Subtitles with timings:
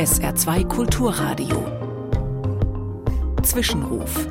[0.00, 1.60] SR2 Kulturradio.
[3.42, 4.26] Zwischenruf.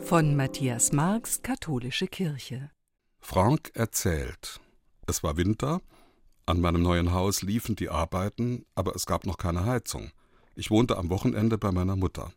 [0.00, 2.70] Von Matthias Marx, Katholische Kirche.
[3.20, 4.60] Frank erzählt.
[5.06, 5.80] Es war Winter.
[6.44, 10.10] An meinem neuen Haus liefen die Arbeiten, aber es gab noch keine Heizung.
[10.56, 12.32] Ich wohnte am Wochenende bei meiner Mutter.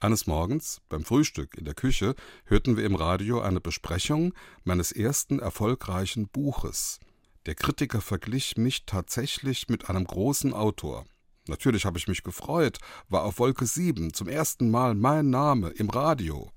[0.00, 2.14] Eines Morgens, beim Frühstück in der Küche,
[2.46, 4.32] hörten wir im Radio eine Besprechung
[4.64, 7.00] meines ersten erfolgreichen Buches.
[7.46, 11.04] Der Kritiker verglich mich tatsächlich mit einem großen Autor.
[11.48, 15.90] Natürlich habe ich mich gefreut, war auf Wolke 7 zum ersten Mal mein Name im
[15.90, 16.52] Radio.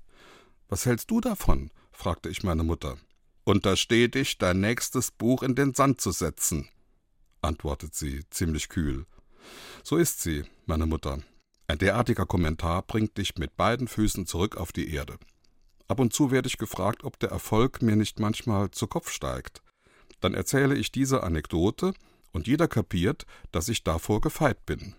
[0.68, 1.70] Was hältst du davon?
[1.90, 2.98] fragte ich meine Mutter.
[3.42, 6.68] Untersteh dich, dein nächstes Buch in den Sand zu setzen,
[7.42, 9.06] antwortet sie ziemlich kühl.
[9.82, 11.18] So ist sie, meine Mutter.
[11.66, 15.18] Ein derartiger Kommentar bringt dich mit beiden Füßen zurück auf die Erde.
[15.88, 19.62] Ab und zu werde ich gefragt, ob der Erfolg mir nicht manchmal zu Kopf steigt.
[20.20, 21.94] Dann erzähle ich diese Anekdote
[22.32, 24.94] und jeder kapiert, dass ich davor gefeit bin.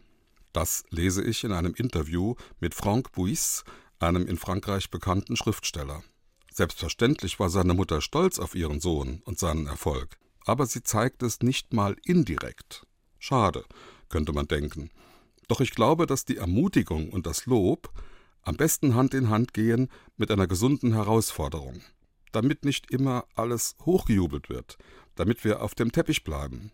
[0.54, 3.64] Das lese ich in einem Interview mit Franck Bouis,
[4.00, 6.04] einem in Frankreich bekannten Schriftsteller.
[6.52, 11.42] Selbstverständlich war seine Mutter stolz auf ihren Sohn und seinen Erfolg, aber sie zeigt es
[11.42, 12.88] nicht mal indirekt.
[13.20, 13.66] Schade,
[14.10, 14.90] könnte man denken.
[15.48, 17.92] Doch ich glaube, dass die Ermutigung und das Lob
[18.42, 21.82] am besten Hand in Hand gehen mit einer gesunden Herausforderung,
[22.32, 24.78] damit nicht immer alles hochgejubelt wird,
[25.16, 26.72] damit wir auf dem Teppich bleiben.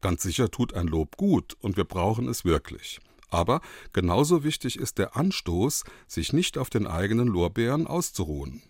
[0.00, 3.00] Ganz sicher tut ein Lob gut und wir brauchen es wirklich.
[3.28, 3.60] Aber
[3.92, 8.62] genauso wichtig ist der Anstoß, sich nicht auf den eigenen Lorbeeren auszuruhen.